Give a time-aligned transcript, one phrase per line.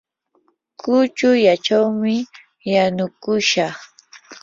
[0.79, 2.15] kuchullachawmi
[2.71, 3.75] yanukushaq.